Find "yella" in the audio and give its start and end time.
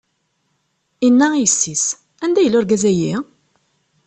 2.41-2.57